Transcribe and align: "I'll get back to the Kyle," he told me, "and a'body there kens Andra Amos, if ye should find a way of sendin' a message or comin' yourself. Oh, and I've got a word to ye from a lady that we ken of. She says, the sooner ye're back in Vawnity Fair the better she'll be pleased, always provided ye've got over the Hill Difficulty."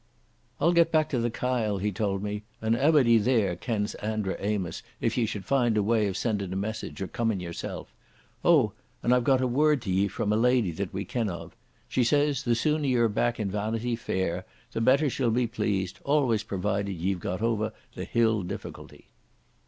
"I'll 0.59 0.71
get 0.73 0.91
back 0.91 1.09
to 1.09 1.19
the 1.19 1.29
Kyle," 1.29 1.77
he 1.77 1.91
told 1.91 2.23
me, 2.23 2.41
"and 2.59 2.75
a'body 2.75 3.19
there 3.19 3.55
kens 3.55 3.93
Andra 4.01 4.35
Amos, 4.39 4.81
if 4.99 5.15
ye 5.15 5.27
should 5.27 5.45
find 5.45 5.77
a 5.77 5.83
way 5.83 6.07
of 6.07 6.17
sendin' 6.17 6.51
a 6.51 6.55
message 6.55 7.03
or 7.03 7.07
comin' 7.07 7.39
yourself. 7.39 7.93
Oh, 8.43 8.71
and 9.03 9.13
I've 9.13 9.23
got 9.23 9.41
a 9.41 9.47
word 9.47 9.79
to 9.83 9.91
ye 9.91 10.07
from 10.07 10.33
a 10.33 10.35
lady 10.35 10.71
that 10.71 10.91
we 10.91 11.05
ken 11.05 11.29
of. 11.29 11.55
She 11.87 12.03
says, 12.03 12.41
the 12.41 12.55
sooner 12.55 12.87
ye're 12.87 13.09
back 13.09 13.39
in 13.39 13.51
Vawnity 13.51 13.95
Fair 13.95 14.43
the 14.71 14.81
better 14.81 15.07
she'll 15.07 15.29
be 15.29 15.45
pleased, 15.45 15.99
always 16.03 16.41
provided 16.41 16.93
ye've 16.95 17.19
got 17.19 17.43
over 17.43 17.71
the 17.93 18.05
Hill 18.05 18.41
Difficulty." 18.41 19.05